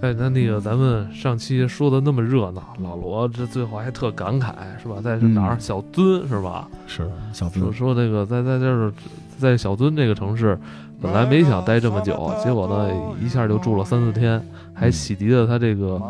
[0.00, 4.96] 哎，那那个咱们上期说的那么热闹，老罗这最后还特感慨是吧？
[5.02, 5.54] 在是哪儿？
[5.54, 6.66] 嗯小樽是吧？
[6.86, 8.92] 是小说资，说这个在在这儿，
[9.38, 10.58] 在小樽这个城市，
[11.02, 12.90] 本来没想待这么久，结果呢
[13.20, 16.00] 一下就住了三四天，还洗涤了他这个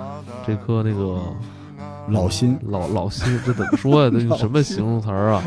[0.46, 1.18] 这颗那个
[2.10, 4.10] 老心，老老心，这怎么说呀？
[4.10, 5.42] 这用 什么形容词儿啊？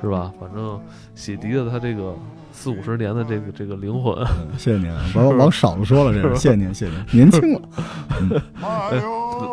[0.00, 0.32] 是吧？
[0.38, 0.78] 反正
[1.16, 2.14] 洗涤了他这个
[2.58, 4.12] 四五十年的这个这个灵魂。
[4.16, 7.60] 嗯 谢谢您，往往少了说了，这是谢谢您，谢谢您，年轻了，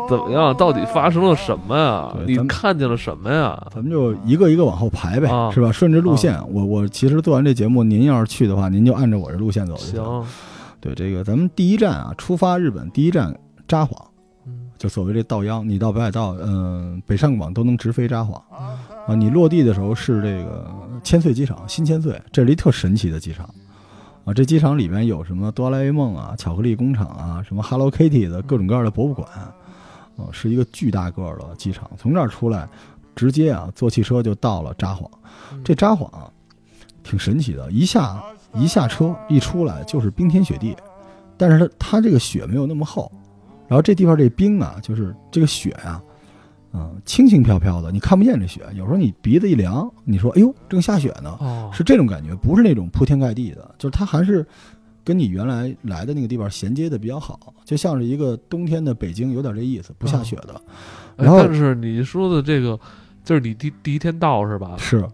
[0.08, 0.52] 怎么样？
[0.56, 2.12] 到底发生了什么呀？
[2.26, 3.66] 你看见了什么呀？
[3.72, 5.70] 咱们就一个一个往后排呗，啊是吧？
[5.70, 10.02] 顺着路线，我我其实做完这节目，您要是去的话，您就按照我这路线走就行。
[10.02, 10.24] 行，
[10.80, 13.32] 对，这个咱们第一站啊，出发日本第一站
[13.68, 13.90] 札幌，
[14.46, 18.40] 嗯就所谓这道央，你到北海道，嗯、北上广都能直飞札幌
[19.06, 19.14] 啊。
[19.14, 20.70] 你落地的时候是这个
[21.02, 23.48] 千岁机场，新千岁，这是一特神奇的机场
[24.24, 24.34] 啊。
[24.34, 29.52] 这机场里面有什么哆啦 A 梦啊、巧克力工厂啊、什么 Hello Kitty 的各种各样的博物馆，啊，
[30.32, 31.90] 是一个巨大个儿的机场。
[31.96, 32.68] 从这儿出来，
[33.14, 35.08] 直接啊坐汽车就到了札幌。
[35.64, 36.30] 这札幌啊，
[37.02, 38.22] 挺神奇的，一下
[38.54, 40.76] 一下车一出来就是冰天雪地，
[41.36, 43.10] 但是它它这个雪没有那么厚，
[43.68, 46.02] 然后这地方这冰啊，就是这个雪呀、
[46.72, 54.46] 嗯，轻轻飘飘的，你看不见这雪，有时候你鼻子一凉，你说哎呦正下雪呢，哦，是这种感觉，不是那种铺天盖地的，就是它还是
[55.04, 60.60] 跟你原来来的那个地方衔接的比较好，就像是一个冬天的北京有点这意思，不下雪的，
[61.16, 62.78] 哎然后但是你说的这个，
[63.24, 64.76] 就是你第第一天到是吧？
[64.78, 65.06] 是。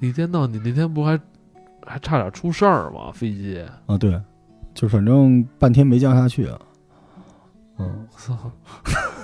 [0.00, 1.20] 第一天到，你那天不还
[1.86, 3.10] 还差点出事儿吗？
[3.12, 4.18] 飞机，啊，对，
[4.72, 6.48] 就反正半天没降下去，
[7.78, 8.34] 嗯， 操，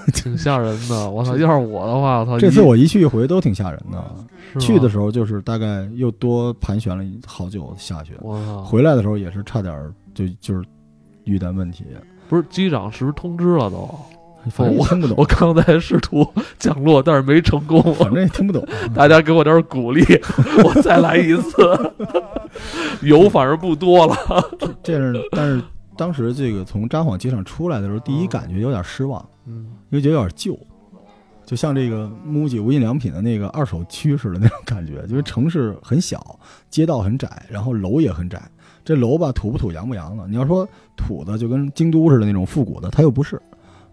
[0.15, 1.11] 挺吓人的。
[1.11, 4.61] 我操，要是我的话，我操，这次我一去一回都挺吓人的。
[4.61, 8.15] 去的时候就是大概又多盘旋了好久下去，
[8.65, 10.65] 回来的时候也是差点就就是
[11.25, 11.85] 遇到问题，
[12.29, 13.89] 不是机长是不是通知了都？
[14.49, 16.25] 反正也听不懂，我刚才试图
[16.57, 17.83] 降落，但是没成功。
[17.95, 18.65] 反正也听不懂。
[18.95, 20.05] 大家给我点鼓励，
[20.63, 21.57] 我再来一次。
[23.03, 24.17] 油反而不多了，
[24.85, 25.61] 这是，但是
[25.97, 30.59] 当时这个从札幌机场出来的时候，第一感觉有点失望，嗯，因为觉得有点旧，
[31.45, 36.39] 就像这个 MUJI 无印良品的那个二手区似的那种感觉，就是城市很小，
[36.71, 38.43] 街道很窄，然后楼也很窄。
[38.85, 40.29] 这楼吧，土不土，洋不洋的。
[40.29, 43.37] 你要说土的，就跟京都似的那种复古的，它又不是；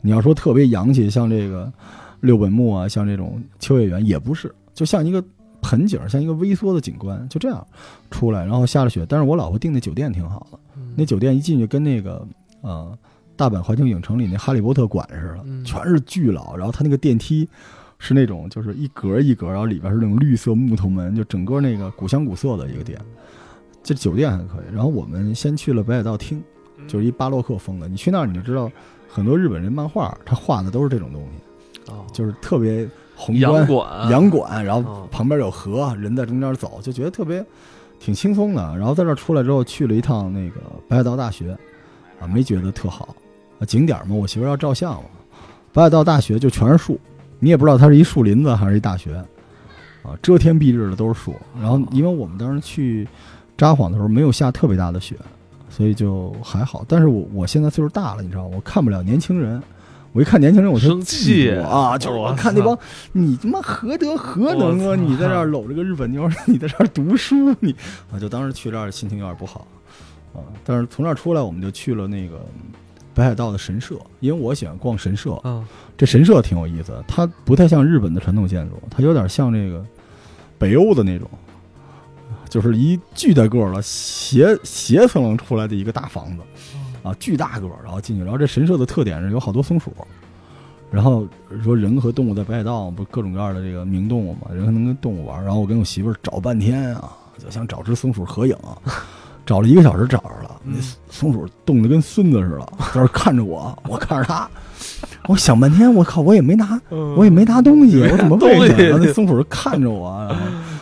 [0.01, 1.71] 你要说特别洋气，像这个
[2.19, 5.23] 六本木啊，像这种秋叶原，也不是，就像一个
[5.63, 7.65] 盆景，像一个微缩的景观，就这样
[8.11, 9.03] 出来，然后下了雪。
[9.09, 10.59] 但是我老婆订的酒店挺好的，
[10.95, 12.25] 那酒店一进去跟那个
[12.61, 12.97] 呃
[13.35, 17.47] 大阪环球影城里那哈利波特馆似的，嗯全是巨老，然后它那个电梯
[17.99, 22.99] 是那种就是一格一格，然后里边是那种绿色木头门，就整个那个古香古色的一个店。
[23.81, 26.41] 这酒店还可以，然后我们先去了北海道厅，
[26.87, 27.87] 就是一巴洛克风的。
[27.87, 28.71] 你去那儿你就知道，
[29.09, 37.45] 很多日本人漫画他画的都是这种东西，啊，就是特别宏洋观、馆，洋馆，然后嗯旁边有河，人在中间走，就觉得特别
[38.03, 38.61] 挺轻松的。
[38.77, 40.59] 然后在这儿出来之后，去了一趟那个
[40.89, 41.57] 北海道大学，
[42.19, 43.15] 啊，没觉得特好。
[43.65, 45.09] 景点嘛，我媳妇要照相嘛，
[45.71, 46.99] 北海道大学就全是树，
[47.39, 49.15] 你也不知道它是一树林子还是一大学，
[50.03, 51.33] 啊，遮天蔽日的都是树。
[51.61, 53.07] 然后因为我们当时去
[53.57, 55.15] 札幌的时候没有下特别大的雪，
[55.69, 56.83] 所以就还好。
[56.89, 59.63] 但是我我现在岁数大了，你知道，我看不了年轻人。
[60.13, 61.97] 我一看年轻人，我就生气啊！
[61.97, 62.77] 就是我看那帮
[63.13, 64.95] 你他妈何德何能啊！
[64.95, 67.75] 你在这儿搂着个日本妞，你在这儿读书，你
[68.11, 69.67] 啊，就当时去这儿心情有点不好
[70.33, 70.37] 啊。
[70.63, 72.45] 但是从这儿出来，我们就去了那个
[73.15, 75.39] 北海道的神社，因为我喜欢逛神社。
[75.43, 75.65] 嗯，
[75.97, 79.83] 这神社挺有意思的，它不太像日本的传统建筑，它有点像这个
[80.59, 81.27] 北欧的那种，
[82.47, 86.43] 就是一巨大个儿的斜斜层出来的一个大房子，
[87.03, 89.91] 啊，巨大个儿，然后进去，然后这神社的特点是有好多松鼠，
[90.89, 91.27] 然后
[91.63, 98.55] 说人和动物在北海道不各种各样的这个名动物嘛，人还能跟动物玩，然后我跟我媳妇儿找半天啊，就想找只松鼠合影，
[99.45, 100.75] 找了一个小时找着了，那
[101.09, 104.49] 松鼠冻得跟孙子似的，在那儿看着我，我看着它，
[105.27, 106.79] 我想半天，我靠，我也没拿，
[107.17, 108.67] 我也没拿东西，我怎么会呢？
[108.69, 110.25] 东西然后那松鼠就看着我，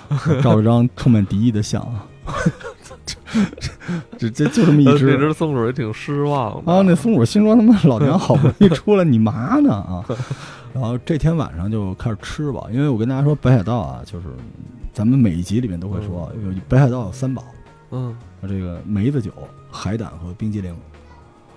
[0.10, 1.82] 然后照了张充满敌意的相，
[4.18, 5.34] 这这就这么一只那只。
[5.34, 10.06] 松鼠也挺失望的啊，那松鼠心说：“他妈老娘好不容易出来，你嘛呢啊？
[10.74, 14.28] ”然后这天晚上就开始吃吧，因为我跟大家说，北海道啊，就是
[14.94, 17.44] 咱们每一集里面都会说，有北海道有三宝，
[17.92, 18.16] 嗯
[18.48, 19.32] 这个梅子酒、
[19.70, 20.76] 海胆和冰激凌。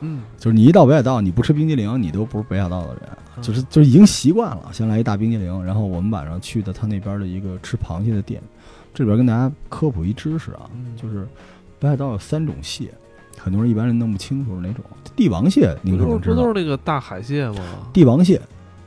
[0.01, 3.09] 嗯，就是你一到北海道，你不吃冰激凌，你都不是北海道的人，
[3.41, 4.69] 就是就是已经习惯了。
[4.73, 8.43] 先来一大冰激凌，然后我们晚上去的他那边的一个吃螃蟹的店。
[8.93, 11.27] 这里边跟大家科普一知识啊，嗯就是
[11.79, 12.93] 北海道有三种蟹，
[13.39, 14.85] 很多人一般人弄不清楚是哪种。
[15.17, 17.61] 帝王蟹您可能知道不都是，那个大海蟹吗？
[17.93, 18.41] 帝王蟹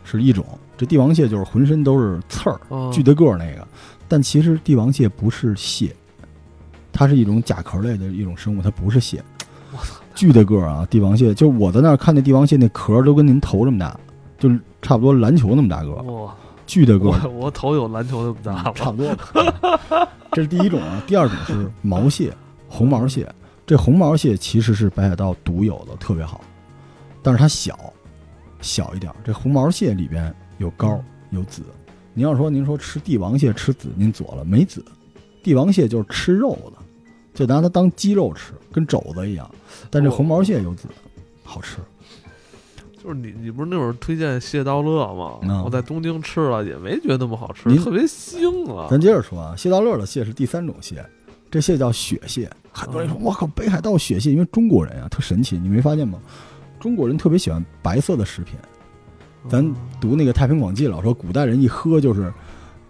[0.04, 0.46] 是一种，
[0.76, 3.68] 这帝王蟹就是浑身都是刺儿，嗯，巨大个儿那个。
[4.08, 5.96] 但其实帝王蟹不是蟹，
[6.92, 9.24] 它是一种甲壳类的一种生物，它不是蟹。
[9.72, 9.96] 我操！
[10.16, 10.88] 巨的个儿啊！
[10.90, 13.96] 帝王蟹，就是我在那儿看那帝王蟹，那壳儿都跟您头这么大，
[14.40, 16.34] 就是差不多篮球那么大个儿，哇，
[16.66, 18.72] 巨的个，我我头有篮球那么大？
[18.72, 19.16] 差不多。
[20.32, 22.34] 这是第一种啊，第二种是毛蟹，
[22.70, 23.28] 红毛蟹。
[23.66, 26.40] 这红毛蟹其实是北海道独有的，特别好，
[27.22, 27.94] 但是它小，
[28.62, 29.16] 小一点儿。
[29.26, 31.64] 这红毛蟹里边有膏有籽。
[32.14, 34.84] 您要说您说吃帝王蟹吃籽，您左了，没籽。
[35.44, 36.78] 帝王蟹就是吃肉的，
[37.34, 39.50] 就拿它当鸡肉吃，跟肘子一样。
[39.90, 40.88] 但这红毛蟹有籽，
[41.44, 41.78] 好吃。
[43.04, 45.40] 就是你你不是那会儿推荐蟹道乐吗？
[45.44, 48.88] 嗯我在东京吃了，也没觉得那么好吃，您特别腥啊。
[48.90, 51.06] 咱接着说啊，蟹道乐的蟹是第三种蟹，
[51.50, 52.50] 这蟹叫雪蟹。
[52.72, 56.20] 很多人说，我靠，北海道雪蟹，因为中国人啊特神奇，你没发现吗？
[56.80, 58.56] 中国人特别喜欢白色的食品。
[59.50, 62.32] 咱嗯读那个《太平广记》老说，古代人一喝就是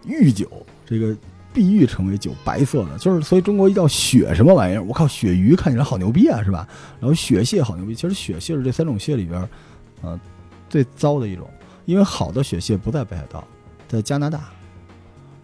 [0.06, 0.50] 御酒，
[0.86, 1.15] 这个
[1.54, 6.68] 碧玉成为酒，白色的，就是所以中国一叫雪什么玩意儿，我靠，鳕鱼看起来好牛逼啊，是吧？
[7.00, 9.39] 然后雪蟹好牛逼，其实雪蟹是这三种蟹里边，
[10.01, 10.19] 啊、
[10.69, 11.48] 最糟的一种，
[11.86, 13.48] 因为好的雪蟹不在北海道，
[13.88, 14.50] 在加拿大。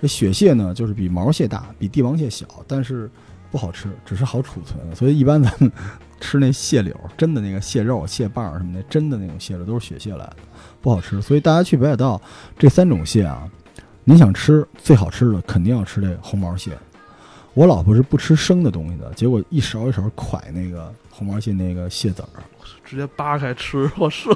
[0.03, 3.09] 这雪蟹呢，就是比毛蟹大，比帝王蟹小，但是
[3.49, 4.77] 不好吃，只是好储存。
[4.93, 5.71] 所以一般咱们
[6.19, 10.35] 吃那蟹柳，真的那个蟹肉、蟹棒什么的，真的那种蟹肉都是雪蟹来的，
[10.81, 11.21] 不好吃。
[11.21, 12.21] 所以大家去北海道
[12.59, 13.49] 这三种蟹啊，
[14.03, 16.77] 您想吃最好吃的，肯定要吃这红毛蟹。
[17.53, 22.43] 我老婆是不吃生的东西的，结果一勺一勺蒯那个红毛蟹那个蟹籽儿，
[22.83, 24.29] 直接扒开吃， 我是。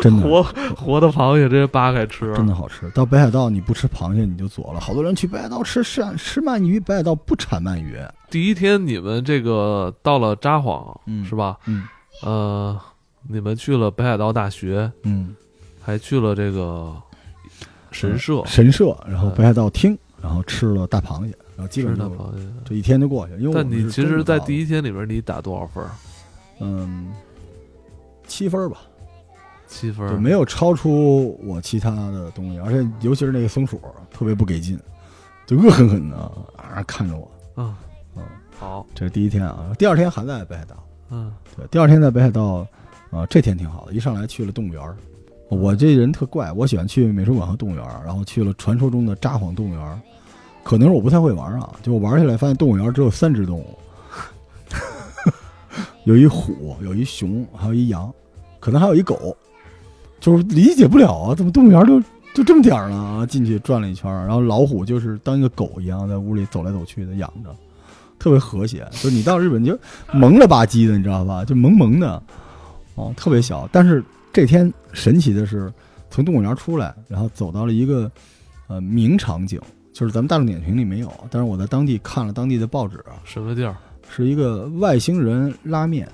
[0.00, 0.22] 真的。
[0.22, 0.42] 活
[0.74, 2.88] 活的螃蟹直接扒开吃，真的好吃。
[2.90, 7.98] 到北海道你不吃螃蟹你就左了，好多人去北海道吃吃吃鳗鱼，北海道不产鳗鱼。
[8.30, 11.58] 第一天你们这个到了札幌，嗯是吧？
[11.66, 11.84] 嗯。
[12.22, 12.78] 呃，
[13.28, 15.34] 你们去了北海道大学，嗯，
[15.82, 16.94] 还去了这个
[17.90, 22.34] 神社，神社，然后北海道厅，然后吃了大螃蟹，然后基吃本就的。
[22.64, 23.38] 这一天就过去了。
[23.38, 25.84] 因为我但你其实，在第一一天里边，你打多少分？
[26.60, 27.12] 嗯
[28.26, 28.82] 七分吧，
[29.66, 33.80] 七分，就没有超出我其他的东西，而且尤其是那个松鼠
[34.10, 34.78] 特别不给劲，
[35.46, 36.16] 就恶狠狠的
[36.56, 37.30] 啊看着我。
[37.56, 37.74] 嗯
[38.16, 38.22] 嗯，
[38.58, 40.76] 好，这是第一天啊，第二天还在北海道。
[41.10, 42.66] 嗯对，第二天在北海道，
[43.10, 44.82] 啊、这天挺好的，一上来去了动物园。
[45.48, 49.98] 我这人特怪，我喜欢去美术馆和动物园，然后去了传说中的札幌动物园儿。
[50.62, 53.78] 可能是我不太会玩啊，就我玩下来发现动物园只有三只动物，
[56.04, 58.12] 有一虎，有一熊，还有一羊，
[58.58, 59.36] 可能还有一狗，
[60.20, 62.00] 就是理解不了啊，怎么动物园就
[62.32, 63.26] 就这么点儿呢？
[63.28, 67.54] 进去转了一圈，然后老虎就是当一个狗一样在屋里走来走去的养着，
[68.18, 68.86] 特别和谐。
[68.92, 69.76] 就你到日本就
[70.12, 71.44] 萌了吧唧的，你知道吧？
[71.44, 72.22] 就萌萌的，
[72.94, 73.68] 哦，特别小。
[73.72, 75.72] 但是这天神奇的是，
[76.08, 78.08] 从动物园出来，然后走到了一个
[78.68, 79.60] 呃名场景，
[79.92, 83.76] 就是咱们大众点评里没有，但是我在当地看了当地的报纸啊，什么地儿？
[84.08, 86.08] 是一个外星人拉面。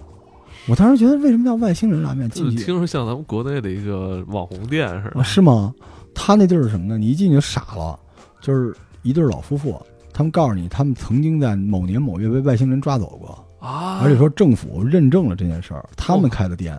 [0.69, 2.29] 我当时觉得为什么叫外星人拉面？
[2.31, 5.25] 进去听着像咱们国内的一个网红店似啊，的。
[5.25, 5.73] 是吗？
[6.15, 6.99] 他那地儿是什么呢？
[6.99, 7.99] 你一进去就傻了，
[8.41, 9.81] 就是一对老夫妇，
[10.13, 16.77] 他们告诉你，他们曾经在某年某月被外星人抓走过，啊，而且说政府认证了这件事儿，他们开的店。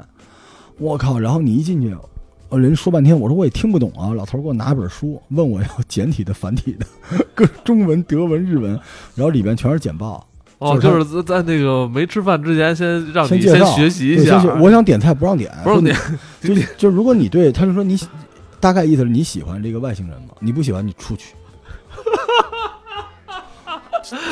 [0.80, 1.18] 我靠！
[1.18, 1.96] 然后你一进去，
[2.50, 4.14] 呃，人说半天，我说我也听不懂啊。
[4.14, 6.86] 老头儿给我拿一本书，问我要简体的、繁体的，
[7.36, 8.72] 各中文、德文、日文，
[9.16, 10.26] 然后里边全是简报。
[10.60, 14.42] 哦，就是在在那个没吃饭之前，先让你先学习一下。
[14.60, 15.96] 我想点菜不让点，不让点，
[16.42, 18.08] 就 就如果你对他就说你喜
[18.60, 20.30] 大概意思是你喜欢这个外星人吗？
[20.40, 21.36] 你不喜欢你出去，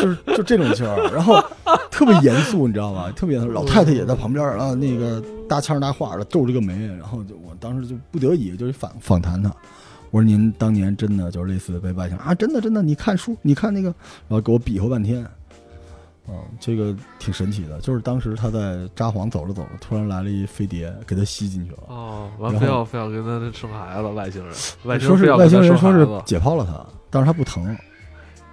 [0.02, 1.44] 就是就这种劲儿，然后
[1.90, 3.12] 特别严肃，你知道吗？
[3.12, 9.50] 特别严肃，老太太也在旁边儿，然后那个搭腔搭话的皱着个眉，然后就我当时就不得已就是访访谈他。
[10.12, 12.34] 我说您当年真的就是类似被外星人啊？
[12.34, 13.90] 真的真的，你看书，你看那个，
[14.28, 15.26] 然后给我比划半天，
[16.30, 21.80] 嗯，这个挺神奇的，就是当时他在札幌走着走着，突然来了一飞碟，给他吸进去了。
[21.88, 24.54] 哦，完非要非要跟他生孩子，外星人，
[24.86, 26.24] 外星说是人非要跟他外星人说是。
[26.26, 27.76] 解剖了他，但是他不疼。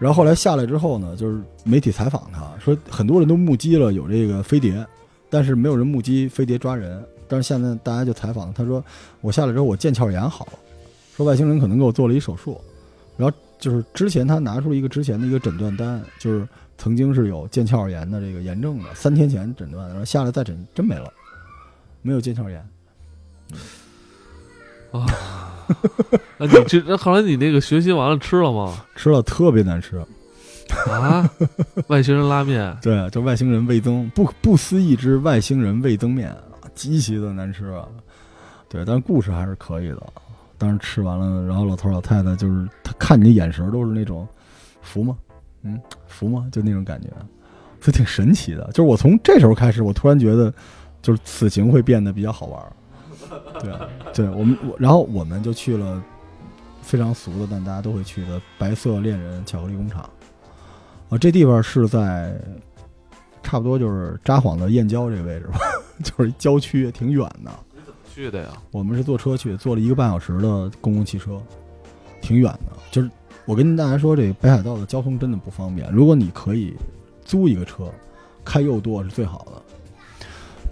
[0.03, 4.85] 然后后来下来之后呢，就是媒体采访他说，很多人都目击了有这个飞碟，
[5.31, 7.01] 但是没有人目击飞碟抓人。
[7.29, 8.85] 但是现在大家就采访他说，
[9.21, 10.53] 我下来之后我腱鞘炎好了，
[11.17, 12.61] 说外星人可能给我做了一手术，
[13.17, 21.09] 然后就是之前他拿出一个之前的一个诊断单，就是曾经是有腱鞘炎的这个炎症的，三天前诊断，然后下来再诊真没了，
[22.03, 22.61] 没有腱鞘炎。
[24.91, 25.52] 啊
[26.39, 28.85] 那你这那后来你那个学习完了吃了吗？
[28.97, 29.97] 吃了特别难吃，
[30.91, 31.29] 啊，
[31.89, 36.35] 外星人拉面， 对，就外星人味增，不不思议之外星人味增面，
[36.75, 37.87] 极其的难吃啊。
[38.69, 40.03] 对，但是故事还是可以的。
[40.57, 44.27] 当时吃完了，然后老头老太太就是他看你的眼神都是那种
[44.81, 45.17] 服吗？
[45.63, 46.49] 嗯，服吗？
[46.51, 47.09] 就那种感觉，
[47.81, 48.65] 就挺神奇的。
[48.69, 50.53] 就是我从这时候开始，我突然觉得，
[51.03, 52.73] 就是此行会变得比较好玩儿。
[53.61, 53.73] 对，
[54.15, 56.03] 对我们，我然后我们就去了
[56.83, 60.09] 非常俗的，但大家都会去的白色恋人巧克力工厂。
[61.09, 62.35] 啊，这地方是在
[63.43, 65.59] 差不多就是札幌的燕郊这个位置吧，
[66.03, 67.51] 就是一郊区，挺远的。
[67.75, 68.49] 你怎么去的呀？
[68.71, 71.41] 我们是坐车去，坐了一个半小时的公共汽车，
[72.21, 72.73] 挺远的。
[72.91, 73.11] 就是
[73.45, 75.91] 我跟大家说，这北海道的交通真的不方便。
[75.93, 76.75] 如果你可以
[77.25, 77.93] 租一个车，
[78.45, 79.63] 开右舵是最好的。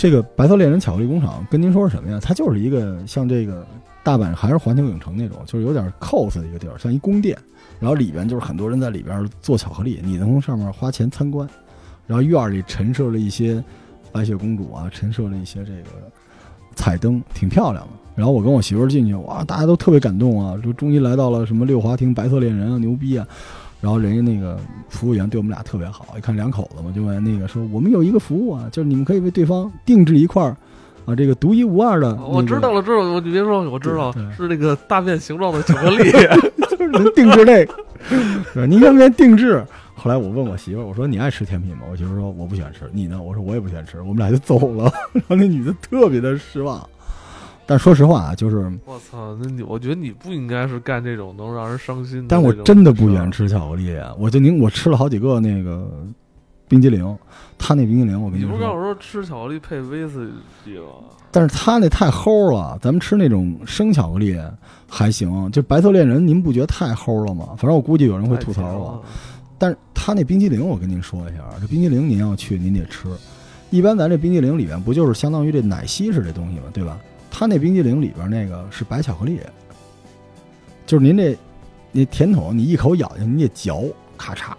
[0.01, 2.19] 这个白色恋人巧克力工厂跟您说是什么呀？
[2.23, 3.67] 它就是一个像这个
[4.03, 7.37] 大阪还是环球影城那种，就是有点 cos 的一个地儿，像一宫殿。
[7.79, 11.47] 然后里边就是很多人在里边做巧克力，你能从上面花钱参观。
[12.07, 13.63] 然后院里陈设了一些
[14.11, 15.91] 白雪公主啊，陈设了一些这个
[16.75, 17.91] 彩灯，挺漂亮的。
[18.15, 23.29] 然后我跟我媳妇进去，哇，大家都特别感动啊，就终于来到了什么六华亭白色恋人啊，牛逼啊！
[23.81, 24.59] 然后人家那个
[24.89, 30.57] 服务员对我们俩特别好，一看两口子嘛，就问那个说我们有一个服务啊，就是你们可以为对方定制一块儿
[31.07, 32.27] 啊，这个独一无二的、那个。
[32.27, 36.11] 我知道了，知道了，我你别说，我知道是那个大便形状的巧克力。
[36.71, 37.75] 就是能定制那个，
[38.55, 39.65] 对您愿不愿意定制？
[39.95, 41.83] 后来我问我媳妇儿，我说你爱吃甜品吗？
[41.91, 43.23] 我媳妇儿说我不喜欢吃，你呢？
[43.23, 44.85] 我说我也不喜欢吃，我们俩就走了。
[45.13, 46.87] 然后那女的特别的失望。
[47.71, 52.27] 但说实话啊，就是，我操，那你我觉得你不应该是干这种能让人伤心的。
[52.29, 53.31] 但我真的不喜欢。
[53.31, 55.89] 吃巧克力，我就您我吃了好几个那个
[56.67, 57.17] 冰激凌，
[57.57, 60.33] 他那冰激凌我跟你不是告诉说，我说吃巧克力配威士
[60.65, 61.15] 忌吗？
[61.31, 64.37] 但是他那太齁了，咱们吃那种生巧克力
[64.89, 67.51] 还行，就白色恋人，您不觉得太齁了吗？
[67.51, 69.01] 反正我估计有人会吐槽我。
[69.59, 73.07] 但是他那冰激凌，我跟您说一下，这冰激凌您要去，您得吃。
[73.71, 76.65] 一般咱这冰激凌里面不就是相当于这奶昔是这东西吗？
[76.73, 76.99] 对吧？
[77.31, 79.41] 他那冰激凌里边那个是白巧克力，
[80.85, 81.39] 就是您这
[81.93, 83.85] 那甜筒，你一口咬下去，你得嚼，
[84.19, 84.53] 咔嚓，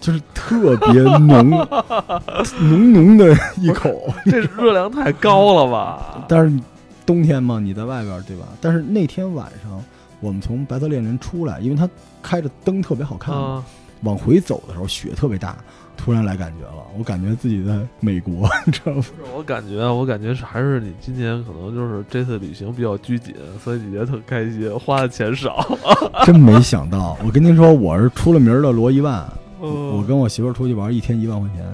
[0.00, 1.50] 就是特别浓
[2.60, 3.90] 浓浓的一口。
[4.24, 6.24] 这热量太高了吧？
[6.28, 6.60] 但是
[7.04, 8.46] 冬天嘛，你在外边对吧？
[8.60, 9.82] 但是那天晚上
[10.20, 11.88] 我们从白色恋人出来，因为它
[12.22, 13.64] 开着灯特别好看嘛，啊，
[14.02, 15.56] 往回走的时候雪特别大，
[15.98, 19.04] 突然来感觉了，我感觉自己在美国， 你知道吗？
[19.36, 25.66] 我感觉，我感觉是还是你今年可能就是这次旅行比较拘谨，所以你觉得特开心，花的钱少。
[26.24, 31.66] 真没想到，我跟您说，我是出了名的罗一万，我我跟我媳妇儿出去玩，一天一万块钱，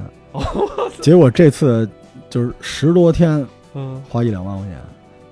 [1.00, 1.88] 结果这次
[2.31, 4.78] 就是十多天嗯，花一两万块钱，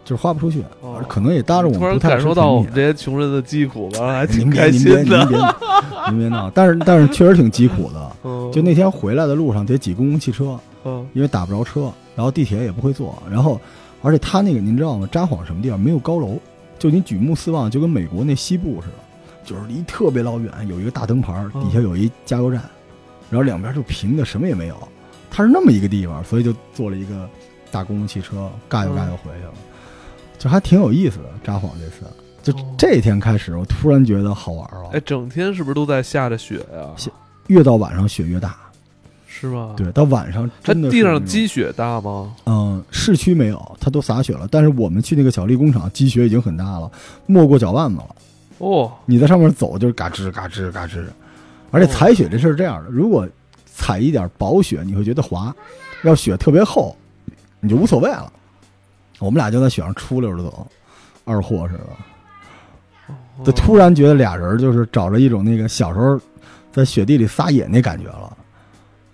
[0.05, 5.19] 就是花不出去，哦可能也搭着我突然们不太吃感受到我们这些穷人的疾苦吧，还您挺开别您别心的。
[5.25, 5.39] 您别
[6.11, 8.13] 您别闹，但是但是确实挺疾苦的。
[8.25, 13.61] 嗯就那天回来的路上得挤公共汽车，嗯因为打不着车，然后地铁也不会坐，然后
[14.03, 15.09] 而且他那个您知道吗？
[15.11, 16.39] 札幌什么地方没有高楼，
[16.79, 18.95] 就你举目四望就跟美国那西部似的，
[19.45, 22.61] 就是离特别老远有一个大灯牌，嗯底下有一加油站，
[23.31, 24.77] 然后两边就平的，什么也没有。
[25.31, 27.27] 它是那么一个地方，所以就坐了一个
[27.71, 29.53] 大公共汽车，嘎悠嘎悠回去了，
[30.43, 31.25] 就还挺有意思的。
[31.45, 32.05] 札幌这次，
[32.43, 35.01] 就哦这天开始，我突然觉得好玩了哎，。
[35.01, 36.91] 整天是不是都在下着雪呀？
[36.97, 37.09] 下
[37.47, 38.57] 越到晚上雪越大，
[39.29, 42.35] 是吗？，对，到晚上它地上真的地上积雪大吗？
[42.47, 44.49] 嗯，市区没有，它都洒雪了。
[44.51, 46.91] 但是我们去那个小丽工厂，积雪已经很大了，
[47.27, 48.17] 没过脚腕子了。
[48.59, 51.05] 哦，你在上面走就是嘎吱嘎吱嘎吱。
[51.71, 53.29] 而且踩雪这事儿是这样的，如果
[53.65, 55.53] 踩一点薄雪，你会觉得滑；
[56.03, 56.97] 要雪特别厚，
[57.61, 58.33] 你就无所谓了。
[59.23, 60.67] 我们俩就在雪上出溜着走，
[61.25, 63.45] 二货似的。
[63.45, 66.21] 就突然觉得俩人就是找着一种那个小时候
[66.71, 68.37] 在雪地里撒野那感觉了。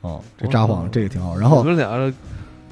[0.01, 1.37] 哦，这札幌这个挺好。
[1.37, 2.13] 然后我们俩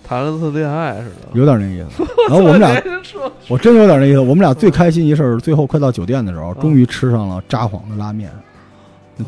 [0.03, 1.29] 谈了次恋爱似的。
[1.35, 2.05] 有点那意思。
[2.29, 2.83] 然后我们俩
[3.49, 4.19] 我真有点那意思。
[4.19, 8.31] 我们俩最开心一事儿，最后快到酒店的时候，终于吃上了札幌的拉面。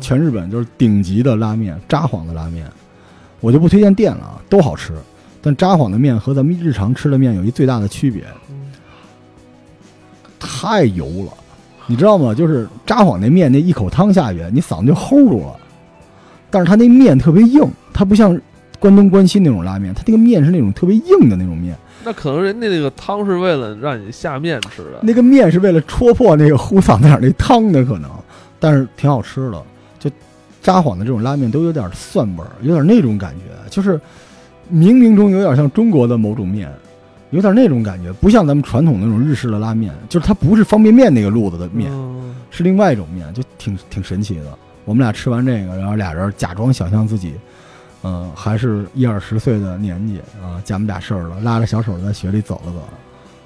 [0.01, 2.65] 全日本就是顶级的拉面，札幌的拉面，
[3.39, 4.93] 我就不推荐店了啊，都好吃。
[5.41, 8.55] 但札幌的面和咱们日常吃的面有一最大的区别，嗯
[10.39, 11.33] 太油了，
[11.87, 12.33] 你知道吗？
[12.33, 15.55] 就是札幌那面那一口汤下去，你嗓子就齁住了。
[16.49, 17.61] 但是它那面特别硬，
[17.93, 18.39] 它不像
[18.79, 21.75] 关东关西那种拉面，它那个面是那种特别硬的那种面。
[22.03, 24.99] 那可能人家那个汤是为了让你下面吃的。
[25.01, 28.09] 那个面是为了戳破那个糊嗓子眼儿那汤的可能，
[28.59, 29.61] 但是挺好吃的。
[29.99, 30.09] 就
[30.61, 33.99] 札幌的这种拉面都有点蒜味儿，有点那种感觉，就是
[34.71, 36.71] 冥冥中有点像中国的某种面，
[37.31, 44.57] 有点那种感觉，不像咱们传统那种日式的拉面，就是它不是方便面那个路子的面，嗯是另外一种面，就挺挺神奇的。
[44.85, 47.33] 我们俩吃完这个，然后俩人假装想象自己，
[48.03, 52.89] 嗯、还是一二十岁的年纪啊，家没俩事儿了，拉着小手在雪里走了走，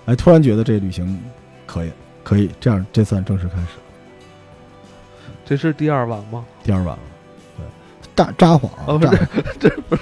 [0.05, 1.19] 哎，突然觉得这旅行
[1.65, 1.91] 可以，
[2.23, 3.67] 可以，这样这算正式开始。
[5.45, 6.45] 这是第二晚吗？
[6.63, 6.97] 第二晚
[8.15, 9.19] 了，对，扎扎谎，哦不是
[9.59, 10.01] 这不是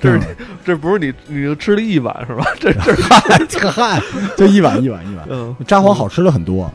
[0.00, 0.26] 这是扎
[0.64, 2.44] 这不是你你就吃了一碗是吧？
[2.60, 4.00] 这这嗨，这个嗨，
[4.36, 5.26] 就一碗一碗一碗。
[5.30, 6.70] 嗯，札幌好吃的很多，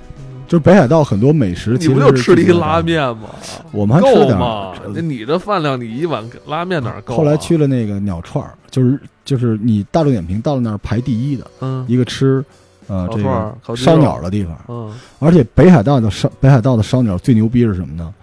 [0.47, 1.77] 就是北海道很多美食。
[1.77, 3.29] 其实你不就是吃了一自己拉面吗？
[3.71, 4.73] 我们还吃了点够吗？
[4.93, 7.17] 那你的饭量，你一碗拉面哪够啊？
[7.17, 12.43] 后来去了那个鸟串儿，就是就是你大众点评到了那儿排第一的嗯一个吃
[12.87, 18.13] 呃这烧鸟的地方，嗯而且北海道的烧北海道的烧鸟最牛逼是什么呢？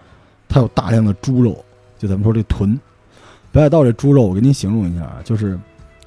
[0.49, 1.65] 它有大量的猪肉，
[2.01, 2.81] 就咱们说这豚。
[3.53, 5.59] 北海道这猪肉，我给您形容一下啊，就是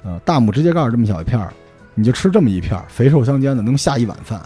[0.02, 1.52] 呃大拇指甲盖儿这么小一片儿，
[1.94, 4.42] 你就吃这么一片儿，肥瘦相间的，能下一碗饭。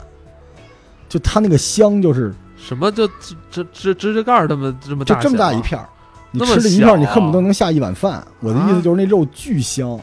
[1.08, 5.88] 就它那个香，就是什么就这这这指甲盖儿这么这么大就这么大一片儿，
[6.32, 8.22] 你吃这一片儿，你恨不得啊能下一碗饭。
[8.40, 9.98] 我的意思就是那肉巨香，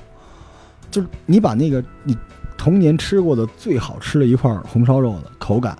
[0.90, 2.18] 就是你把那个你
[2.58, 5.78] 童年吃过的最好吃的一块红烧肉的口感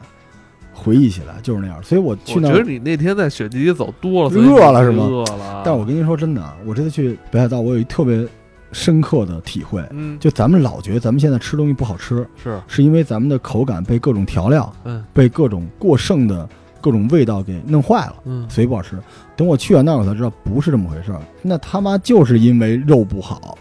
[0.76, 1.82] 回忆起来，就是那样。
[1.82, 5.64] 所以我去那儿我觉得你那天在雪地里走多了，饿了是吗饿了。
[5.66, 8.28] 但我跟您说真的啊，我这次去北海道，我有一特别
[8.72, 9.82] 深刻的体会。
[9.92, 16.48] 嗯，就咱们老觉得咱们现在吃东西不好吃，是是因为咱们的口感被各种调料、嗯被各种过剩的
[16.82, 18.98] 各种味道给弄坏了，嗯所以不好吃。
[19.36, 21.20] 等我去完那儿，我才知道不是这么回事儿。
[21.42, 23.58] 那他妈就是因为肉不好。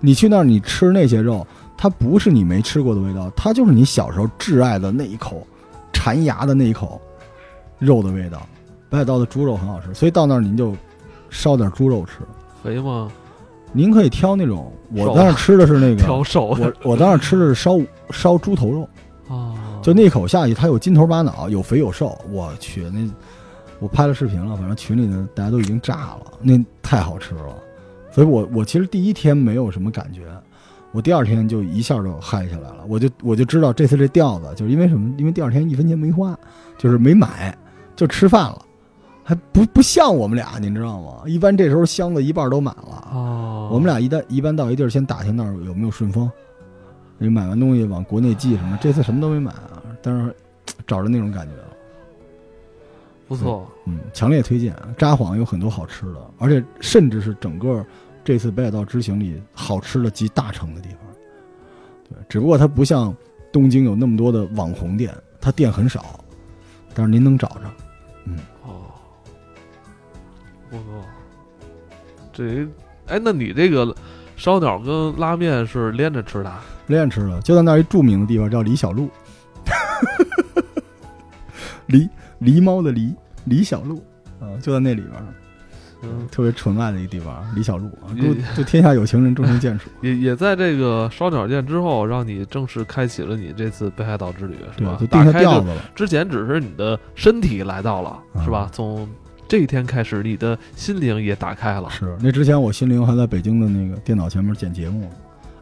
[0.00, 1.44] 你去那儿，你吃那些肉，
[1.76, 5.44] 它不是你没吃过的味道，它就是你小时候挚爱的那一口，
[6.06, 7.00] 馋牙的那一口
[7.80, 8.46] 肉的味道。
[8.88, 10.72] 北海道的猪肉很好吃，所以到那儿您就
[11.30, 12.20] 烧点猪肉吃。
[12.62, 13.10] 肥吗？
[13.72, 18.88] 您可以挑那种，我瘦当时吃的是那个， 挑瘦我我当时吃的是烧烧猪头肉，
[19.28, 22.16] 啊，就那口下去，它有筋头巴脑，有肥有瘦。
[22.30, 23.00] 我去，那
[23.80, 27.52] 我拍了视频了，反正群里的大家都已经炸了，那太好吃了。
[28.12, 30.28] 所以我我其实第一天没有什么感觉，
[30.96, 32.78] 我第二天就一下就嗨起来了。
[32.88, 35.14] 我就我就知道这次这调子就是因为什么？
[35.18, 36.34] 因为第二天一分钱没花，
[36.78, 37.54] 就是没买，
[37.94, 38.62] 就吃饭了。
[39.22, 41.18] 还不不像我们俩，您知道吗？
[41.26, 43.08] 一般这时候箱子一半都满了。
[43.12, 46.30] 哦，我们俩一旦一般到一地儿，先打听那儿有没有顺丰，
[47.18, 48.78] 你买完东西往国内寄什么。
[48.80, 50.34] 这次什么都没买啊，但是
[50.86, 51.68] 找着那种感觉了。
[53.28, 54.74] 不错，嗯，强烈推荐。
[54.96, 57.84] 札幌有很多好吃的，而且甚至是整个
[58.26, 60.98] 这次北海道之行里好吃的集大成的地方。
[62.08, 63.14] 对，只不过它不像
[63.52, 66.18] 东京有那么多的网红店，它店很少，
[66.92, 67.60] 但是您能找着。
[68.24, 68.82] 嗯哦，
[70.72, 71.08] 我靠。
[72.32, 72.66] 这
[73.06, 73.94] 哎，那你这个
[74.36, 76.52] 烧鸟跟拉面是连着吃的？
[76.88, 79.08] 连着吃的，就在那儿一著名的地方叫李小璐，
[81.86, 82.10] 狸
[82.40, 84.04] 狸猫的狸李小璐
[84.40, 85.26] 啊，就在那里边儿，
[86.06, 89.90] 嗯，特别纯爱的一个地方，李小璐啊，祝祝天下有情人终成眷属。
[90.00, 95.82] 也也在这个烧鸟店之后，让你正式开启了你这次北海道之旅，是对吧？，就定下打开调子了。
[95.94, 98.68] 之前只是你的身体来到了，啊是吧？
[98.72, 99.08] 从
[99.48, 101.88] 这一天开始，你的心灵也打开了。
[101.90, 105.10] 是，那之前我心灵还在北京的那个电脑前面剪节目呢。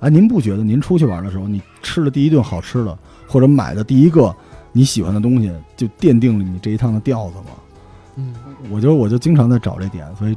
[0.00, 4.34] 哎，您不觉得您出去玩的时候，你吃的第一顿好吃的，或者买的第一个
[4.72, 7.52] 你喜欢的东西，就奠定了你这一趟的调子吗？
[8.16, 8.34] 嗯，
[8.70, 10.36] 我就我就经常在找这点，所以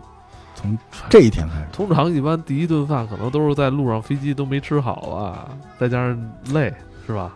[0.56, 0.78] 从
[1.10, 6.74] 这一天开始，通常一般第一顿饭可能都是在路上飞机都没吃好啊，再加上累，
[7.06, 7.34] 是吧？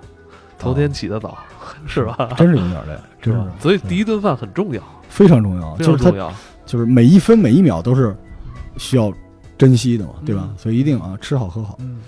[0.58, 1.38] 头天起得早，
[1.88, 2.30] 是吧？
[2.38, 3.44] 真是有点累，真是。
[3.60, 6.32] 所以第一顿饭很重要，非常重要，非就是重要。
[6.68, 8.16] 就是每一分每一秒都是
[8.78, 9.12] 需要
[9.58, 10.44] 珍惜的嘛，对吧？
[10.48, 11.78] 嗯所以一定啊，吃好喝好。
[11.80, 12.00] 嗯，